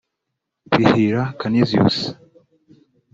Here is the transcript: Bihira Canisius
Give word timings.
Bihira 0.71 1.23
Canisius 1.41 1.97